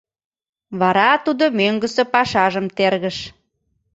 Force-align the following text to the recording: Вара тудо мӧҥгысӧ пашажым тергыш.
Вара 0.79 1.09
тудо 1.25 1.45
мӧҥгысӧ 1.59 2.03
пашажым 2.13 2.65
тергыш. 2.77 3.17